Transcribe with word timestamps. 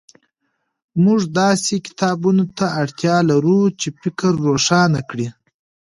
موږ 1.03 1.21
داسې 1.39 1.75
کتابونو 1.87 2.43
ته 2.57 2.65
اړتیا 2.81 3.17
لرو 3.29 3.59
چې 3.79 3.87
فکر 4.01 4.31
روښانه 4.47 4.99
کړي. 5.09 5.27